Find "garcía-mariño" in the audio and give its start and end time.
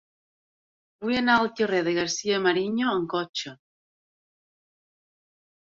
1.99-2.89